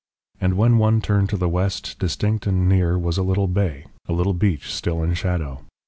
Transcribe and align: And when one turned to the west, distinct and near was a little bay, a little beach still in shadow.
And 0.39 0.57
when 0.57 0.79
one 0.79 0.99
turned 0.99 1.29
to 1.29 1.37
the 1.37 1.47
west, 1.47 1.99
distinct 1.99 2.47
and 2.47 2.67
near 2.67 2.97
was 2.97 3.19
a 3.19 3.21
little 3.21 3.47
bay, 3.47 3.85
a 4.07 4.13
little 4.13 4.33
beach 4.33 4.73
still 4.73 5.03
in 5.03 5.13
shadow. 5.13 5.63